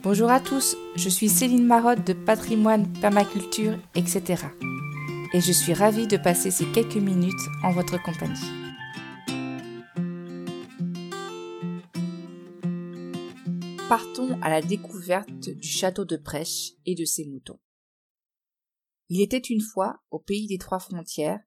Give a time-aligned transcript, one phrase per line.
[0.00, 4.44] Bonjour à tous, je suis Céline Marotte de Patrimoine, Permaculture, etc.
[5.32, 7.34] Et je suis ravie de passer ces quelques minutes
[7.64, 8.38] en votre compagnie.
[13.88, 17.58] Partons à la découverte du château de Prêche et de ses moutons.
[19.08, 21.40] Il était une fois, au pays des trois frontières,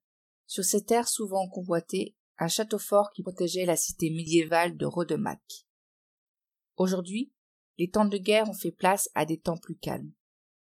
[0.46, 5.66] sur ces terres souvent convoitées, un château fort qui protégeait la cité médiévale de Rodemack.
[6.76, 7.32] Aujourd'hui,
[7.82, 10.12] les temps de guerre ont fait place à des temps plus calmes,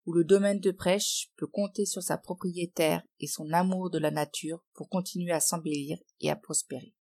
[0.05, 4.11] où le domaine de prêche peut compter sur sa propriétaire et son amour de la
[4.11, 6.95] nature pour continuer à s'embellir et à prospérer.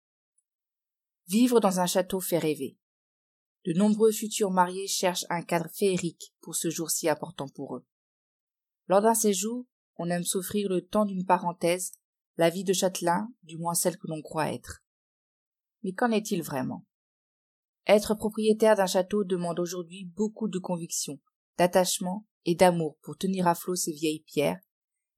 [1.26, 2.78] Vivre dans un château fait rêver.
[3.64, 7.84] De nombreux futurs mariés cherchent un cadre féerique pour ce jour si important pour eux.
[8.86, 9.66] Lors d'un séjour,
[9.96, 11.90] on aime s'offrir le temps d'une parenthèse,
[12.36, 14.84] la vie de châtelain, du moins celle que l'on croit être.
[15.82, 16.86] Mais qu'en est-il vraiment?
[17.86, 21.20] Être propriétaire d'un château demande aujourd'hui beaucoup de conviction,
[21.56, 24.60] d'attachement et d'amour pour tenir à flot ces vieilles pierres,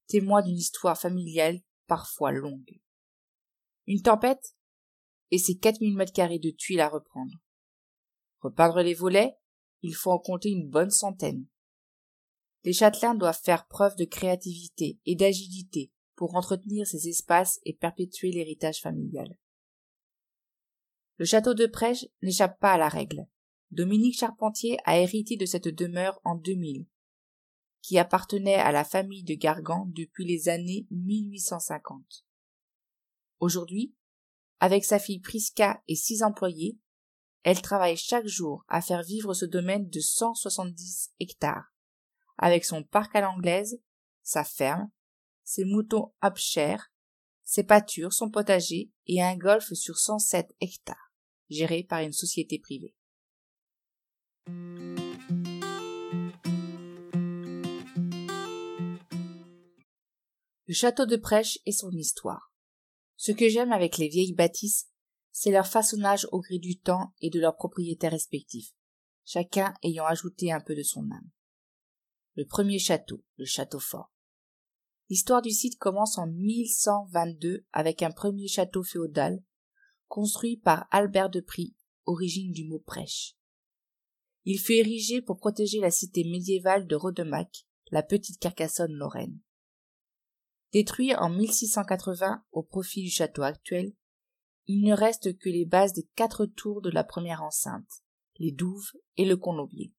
[0.06, 2.81] témoins d'une histoire familiale parfois longue.
[3.87, 4.55] Une tempête
[5.31, 7.34] et quatre mille mètres carrés de tuiles à reprendre.
[8.41, 9.37] Repeindre les volets,
[9.83, 11.47] il faut en compter une bonne centaine.
[12.65, 18.31] Les châtelains doivent faire preuve de créativité et d'agilité pour entretenir ces espaces et perpétuer
[18.31, 19.37] l'héritage familial.
[21.19, 23.27] Le château de Prêche n'échappe pas à la règle.
[23.73, 26.87] Dominique Charpentier a hérité de cette demeure en 2000,
[27.83, 32.25] qui appartenait à la famille de Gargan depuis les années 1850.
[33.41, 33.97] Aujourd'hui,
[34.61, 36.79] avec sa fille Prisca et six employés,
[37.43, 41.75] elle travaille chaque jour à faire vivre ce domaine de 170 hectares,
[42.37, 43.81] avec son parc à l'anglaise,
[44.23, 44.89] sa ferme,
[45.43, 46.93] ses moutons Upshire,
[47.43, 51.08] ses pâtures, son potager et un golfe sur 107 hectares
[51.51, 52.95] géré par une société privée.
[60.67, 62.53] Le château de Prêche et son histoire.
[63.17, 64.89] Ce que j'aime avec les vieilles bâtisses,
[65.33, 68.75] c'est leur façonnage au gré du temps et de leurs propriétaires respectifs,
[69.25, 71.31] chacun ayant ajouté un peu de son âme.
[72.34, 74.12] Le premier château, le château fort.
[75.09, 79.43] L'histoire du site commence en 1122 avec un premier château féodal
[80.09, 81.77] construit par Albert de Prie,
[82.07, 83.37] origine du mot prêche.
[84.45, 89.39] Il fut érigé pour protéger la cité médiévale de Rodemack, la petite Carcassonne lorraine.
[90.73, 93.95] Détruit en 1680 au profit du château actuel,
[94.67, 98.03] il ne reste que les bases des quatre tours de la première enceinte,
[98.39, 99.95] les douves et le colombier.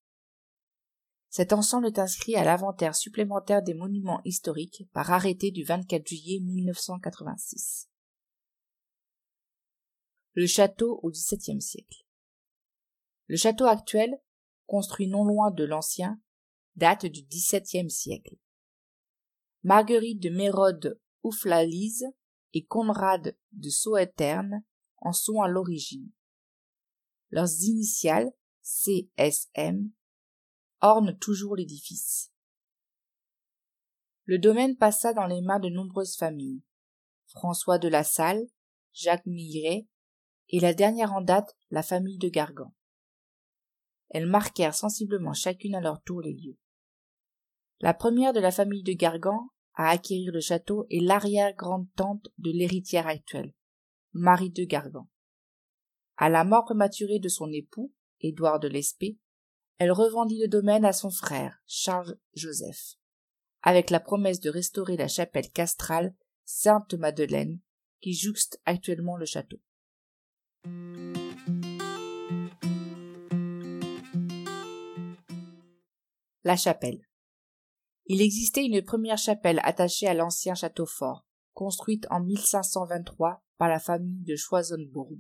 [1.30, 6.40] Cet ensemble est inscrit à l'inventaire supplémentaire des monuments historiques par arrêté du 24 juillet
[6.40, 7.90] 1986
[10.39, 12.05] le château au XVIIe siècle.
[13.27, 14.09] Le château actuel,
[14.67, 16.17] construit non loin de l'ancien,
[16.77, 18.38] date du XVIIe siècle.
[19.63, 22.05] Marguerite de Mérode Ouflalise
[22.53, 24.63] et Conrad de Saueterne
[24.95, 26.09] en sont à l'origine.
[27.31, 29.91] Leurs initiales, CSM,
[30.79, 32.31] ornent toujours l'édifice.
[34.23, 36.63] Le domaine passa dans les mains de nombreuses familles.
[37.28, 38.47] François de la Salle,
[38.94, 39.85] Jacques Millet,
[40.49, 42.73] et la dernière en date, la famille de Gargan.
[44.09, 46.57] Elles marquèrent sensiblement chacune à leur tour les lieux.
[47.79, 53.07] La première de la famille de Gargan à acquérir le château est l'arrière-grande-tante de l'héritière
[53.07, 53.53] actuelle,
[54.11, 55.07] Marie de Gargan.
[56.17, 59.17] À la mort prématurée de son époux, Édouard de Lespée,
[59.77, 62.95] elle revendit le domaine à son frère, Charles Joseph,
[63.61, 67.61] avec la promesse de restaurer la chapelle castrale Sainte-Madeleine,
[68.01, 69.61] qui jouxte actuellement le château.
[76.45, 77.01] La chapelle.
[78.05, 83.79] Il existait une première chapelle attachée à l'ancien château fort, construite en 1523 par la
[83.79, 85.17] famille de Choisenbourg.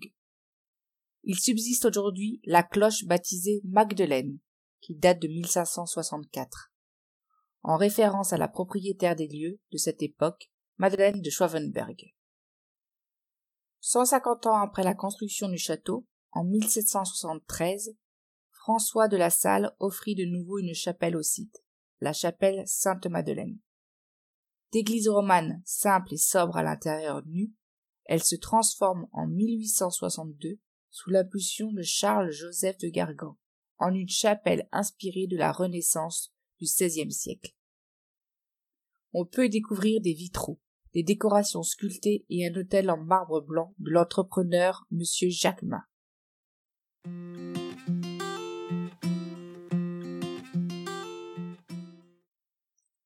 [1.23, 4.39] Il subsiste aujourd'hui la cloche baptisée Magdeleine,
[4.79, 6.71] qui date de 1564,
[7.63, 12.15] en référence à la propriétaire des lieux de cette époque, Madeleine de Schwavenberg.
[13.81, 17.97] 150 ans après la construction du château, en 1773,
[18.69, 21.63] François de la Salle offrit de nouveau une chapelle au site,
[22.01, 23.57] la chapelle Sainte-Madeleine.
[24.71, 27.51] D'église romane simple et sobre à l'intérieur nu,
[28.05, 30.59] elle se transforme en 1862
[30.91, 33.39] sous l'impulsion de Charles-Joseph de Gargan
[33.79, 37.55] en une chapelle inspirée de la Renaissance du XVIe siècle.
[39.13, 40.61] On peut y découvrir des vitraux,
[40.93, 45.01] des décorations sculptées et un hôtel en marbre blanc de l'entrepreneur M.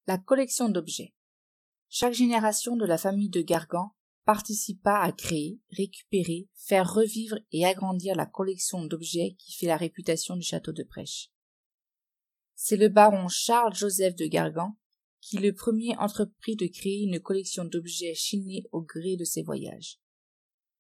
[0.06, 1.14] La collection d'objets.
[1.88, 3.96] Chaque génération de la famille de Gargan
[4.26, 10.36] participa à créer, récupérer, faire revivre et agrandir la collection d'objets qui fait la réputation
[10.36, 11.30] du château de Prêche.
[12.54, 14.76] C'est le baron Charles Joseph de Gargan
[15.22, 20.02] qui le premier entreprit de créer une collection d'objets chinés au gré de ses voyages.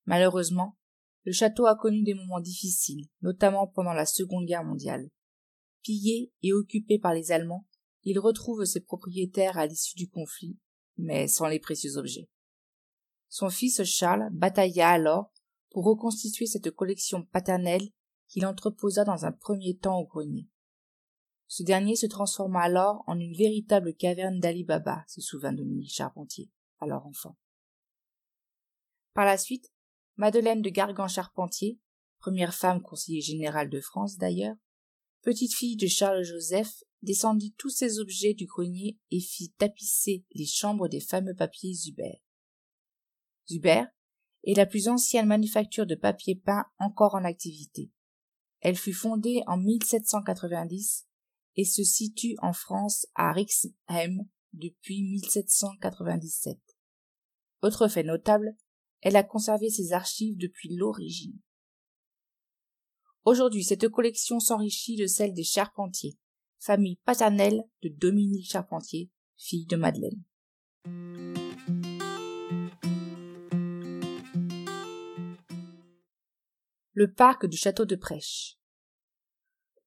[0.05, 0.77] Malheureusement,
[1.23, 5.07] le château a connu des moments difficiles, notamment pendant la Seconde Guerre mondiale.
[5.81, 7.65] Pillé et occupé par les Allemands,
[8.03, 10.57] il retrouve ses propriétaires à l'issue du conflit,
[10.97, 12.29] mais sans les précieux objets.
[13.29, 15.31] Son fils Charles batailla alors
[15.71, 17.89] pour reconstituer cette collection paternelle
[18.27, 20.47] qu'il entreposa dans un premier temps au grenier.
[21.47, 26.49] Ce dernier se transforma alors en une véritable caverne d'Ali Baba, se souvint Dominique Charpentier,
[26.79, 27.37] alors enfant.
[29.13, 29.71] Par la suite,
[30.15, 31.79] Madeleine de Gargan-Charpentier,
[32.19, 34.55] première femme conseiller générale de France d'ailleurs,
[35.21, 40.45] petite fille de Charles Joseph, descendit tous ces objets du grenier et fit tapisser les
[40.45, 42.23] chambres des fameux papiers Zuber.
[43.47, 43.83] Zuber
[44.43, 47.91] est la plus ancienne manufacture de papier peint encore en activité.
[48.61, 51.07] Elle fut fondée en 1790
[51.55, 56.57] et se situe en France à Rixheim depuis 1797.
[57.61, 58.55] Autre fait notable,
[59.01, 61.39] elle a conservé ses archives depuis l'origine.
[63.25, 66.17] Aujourd'hui, cette collection s'enrichit de celle des Charpentiers,
[66.63, 70.23] famille paternelle de Dominique Charpentier, fille de Madeleine.
[76.93, 78.57] Le parc du château de Prêche.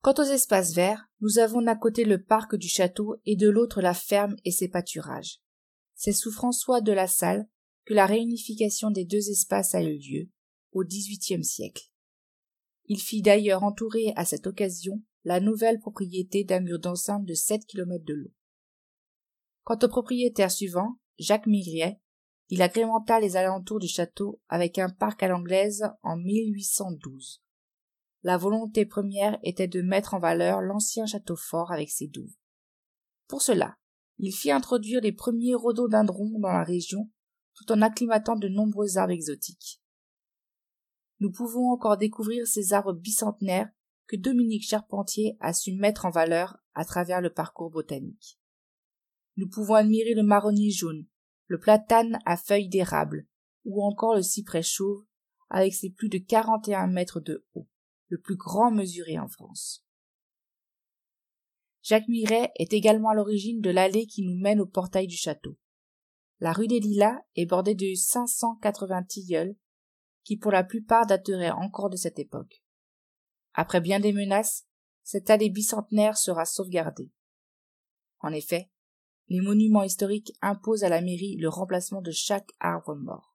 [0.03, 3.81] Quant aux espaces verts, nous avons d'un côté le parc du château et de l'autre
[3.81, 5.41] la ferme et ses pâturages.
[5.95, 7.49] C'est sous François de la Salle
[7.87, 10.29] que la réunification des deux espaces a eu lieu,
[10.73, 11.85] au XVIIIe siècle.
[12.85, 17.67] Il fit d'ailleurs entourer à cette occasion la nouvelle propriété d'un mur d'enceinte de sept
[17.67, 18.31] kilomètres de long.
[19.65, 22.01] Quant au propriétaire suivant, Jacques Migriet,
[22.49, 27.43] il agrémenta les alentours du château avec un parc à l'anglaise en 1812.
[28.23, 32.37] La volonté première était de mettre en valeur l'ancien château fort avec ses douves.
[33.27, 33.79] Pour cela,
[34.19, 37.11] il fit introduire les premiers rhododendrons dans la région
[37.55, 39.83] tout en acclimatant de nombreux arbres exotiques.
[41.19, 43.73] Nous pouvons encore découvrir ces arbres bicentenaires
[44.07, 48.39] que Dominique Charpentier a su mettre en valeur à travers le parcours botanique.
[49.37, 51.07] Nous pouvons admirer le marronnier jaune,
[51.47, 53.27] le platane à feuilles d'érable,
[53.65, 55.05] ou encore le cyprès chauve
[55.51, 57.69] avec ses plus de quarante et un mètres de haut
[58.09, 59.85] le plus grand mesuré en France.
[61.83, 65.57] Jacques Miret est également à l'origine de l'allée qui nous mène au portail du château.
[66.41, 69.57] La rue des Lilas est bordée de 580 tilleuls
[70.25, 72.63] qui pour la plupart dateraient encore de cette époque.
[73.59, 74.67] Après bien des menaces,
[75.03, 77.11] cette allée bicentenaire sera sauvegardée.
[78.21, 78.71] En effet,
[79.29, 83.35] les monuments historiques imposent à la mairie le remplacement de chaque arbre mort.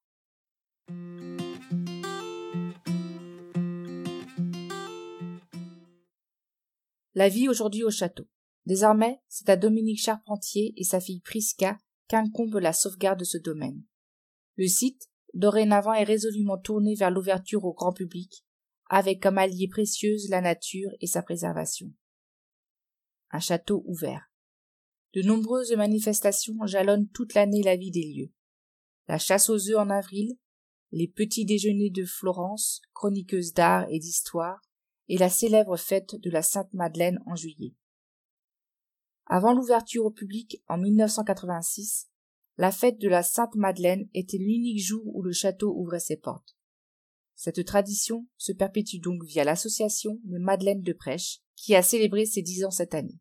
[7.16, 8.28] La vie aujourd'hui au château.
[8.68, 13.82] Désormais, c'est à Dominique Charpentier et sa fille Prisca qu'incombe la sauvegarde de ce domaine.
[14.56, 18.46] Le site, dorénavant, est résolument tourné vers l'ouverture au grand public,
[18.94, 21.94] avec comme allié précieuse la nature et sa préservation.
[23.32, 24.30] Un château ouvert.
[25.14, 28.34] De nombreuses manifestations jalonnent toute l'année la vie des lieux.
[29.08, 30.38] La chasse aux œufs en avril,
[30.92, 34.60] les petits déjeuners de Florence, chroniqueuse d'art et d'histoire,
[35.08, 37.74] et la célèbre fête de la Sainte Madeleine en juillet.
[39.26, 42.10] Avant l'ouverture au public en 1986,
[42.58, 46.58] la fête de la Sainte Madeleine était l'unique jour où le château ouvrait ses portes.
[47.44, 52.44] Cette tradition se perpétue donc via l'association Les Madeleines de Prêche, qui a célébré ses
[52.44, 53.20] dix ans cette année.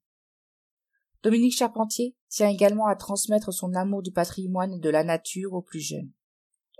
[1.22, 5.62] Dominique Charpentier tient également à transmettre son amour du patrimoine et de la nature aux
[5.62, 6.12] plus jeunes.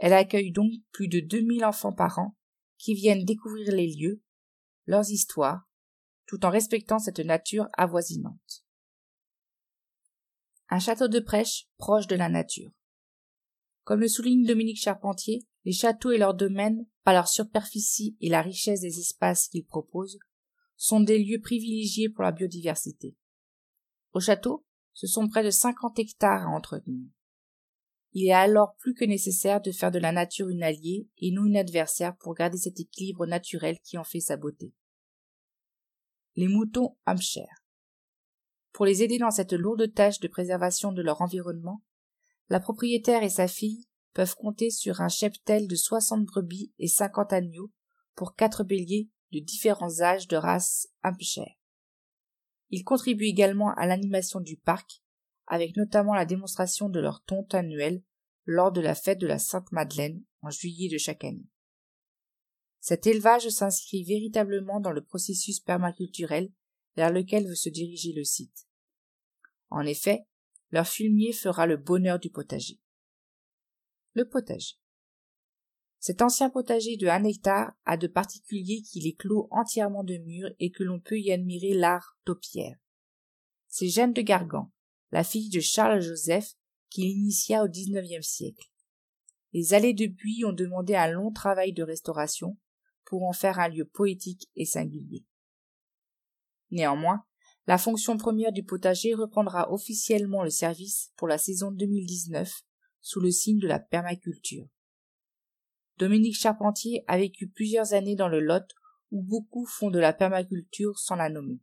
[0.01, 2.37] Elle accueille donc plus de 2000 enfants par an
[2.77, 4.23] qui viennent découvrir les lieux,
[4.85, 5.67] leurs histoires,
[6.27, 8.67] tout en respectant cette nature avoisinante.
[10.69, 12.71] Un château de prêche proche de la nature.
[13.85, 18.43] Comme le souligne Dominique Charpentier, les châteaux et leurs domaines, par leur superficie et la
[18.43, 20.19] richesse des espaces qu'ils proposent,
[20.77, 23.15] sont des lieux privilégiés pour la biodiversité.
[24.13, 24.65] Au château,
[24.95, 27.07] ce sont près de 50 hectares à entretenir.
[28.13, 31.45] Il est alors plus que nécessaire de faire de la nature une alliée et non
[31.45, 34.73] une adversaire pour garder cet équilibre naturel qui en fait sa beauté.
[36.35, 37.65] Les moutons Hampshire.
[38.73, 41.83] Pour les aider dans cette lourde tâche de préservation de leur environnement,
[42.49, 47.33] la propriétaire et sa fille peuvent compter sur un cheptel de 60 brebis et 50
[47.33, 47.71] agneaux
[48.15, 51.55] pour quatre béliers de différents âges de race Hampshire.
[52.71, 55.03] Ils contribuent également à l'animation du parc
[55.47, 58.03] avec notamment la démonstration de leur tonte annuelle
[58.45, 61.49] lors de la fête de la Sainte-Madeleine en juillet de chaque année.
[62.81, 66.53] Cet élevage s'inscrit véritablement dans le processus permaculturel
[66.97, 68.67] vers lequel veut se diriger le site.
[69.69, 70.27] En effet,
[70.71, 72.81] leur fumier fera le bonheur du potager.
[74.15, 74.75] Le potager.
[76.01, 80.51] Cet ancien potager de un hectare a de particulier qu'il est clos entièrement de murs
[80.59, 82.77] et que l'on peut y admirer l'art taupière.
[83.69, 84.73] C'est Jeanne de Gargan,
[85.13, 86.55] la fille de Charles Joseph,
[86.89, 88.69] qui l'initia au XIXe siècle.
[89.53, 92.59] Les allées de buis ont demandé un long travail de restauration
[93.05, 95.25] pour en faire un lieu poétique et singulier.
[96.73, 97.25] Néanmoins,
[97.69, 102.65] la fonction première du potager reprendra officiellement le service pour la saison 2019
[103.01, 104.69] sous le signe de la permaculture.
[105.99, 108.65] Dominique Charpentier a vécu plusieurs années dans le Lot
[109.11, 111.61] où beaucoup font de la permaculture sans la nommer.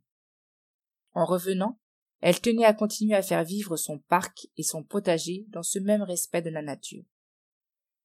[1.12, 1.80] En revenant,
[2.20, 6.02] elle tenait à continuer à faire vivre son parc et son potager dans ce même
[6.02, 7.04] respect de la nature.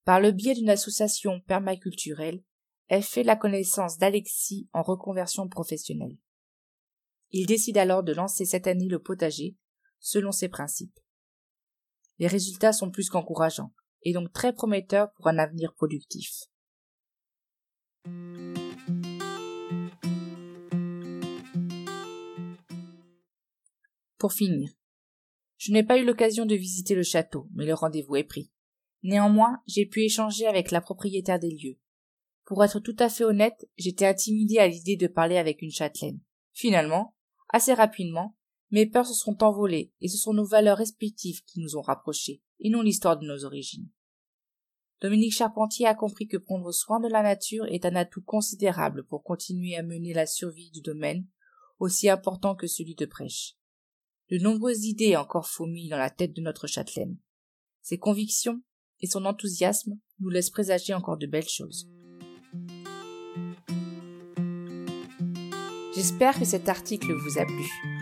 [0.06, 2.44] Par le biais d'une association permaculturelle,
[2.88, 6.18] elle fait la connaissance d'Alexis en reconversion professionnelle.
[7.32, 9.58] Il décide alors de lancer cette année le potager
[10.00, 11.00] selon ses principes.
[12.20, 16.44] Les résultats sont plus qu'encourageants et donc très prometteurs pour un avenir productif.
[24.18, 24.70] Pour finir,
[25.58, 28.52] je n'ai pas eu l'occasion de visiter le château, mais le rendez-vous est pris.
[29.02, 31.80] Néanmoins, j'ai pu échanger avec la propriétaire des lieux.
[32.46, 36.20] Pour être tout à fait honnête, j'étais intimidé à l'idée de parler avec une châtelaine.
[36.54, 37.16] Finalement,
[37.50, 38.38] assez rapidement,
[38.74, 42.42] mes peurs se sont envolées et ce sont nos valeurs respectives qui nous ont rapprochés,
[42.60, 43.88] et non l'histoire de nos origines.
[45.00, 49.22] Dominique Charpentier a compris que prendre soin de la nature est un atout considérable pour
[49.22, 51.28] continuer à mener la survie du domaine,
[51.78, 53.58] aussi important que celui de prêche.
[54.32, 57.20] De nombreuses idées encore fourmillent dans la tête de notre châtelaine.
[57.84, 58.64] Ses convictions
[59.02, 61.88] et son enthousiasme nous laissent présager encore de belles choses.
[65.94, 67.93] J'espère que cet article vous a plu.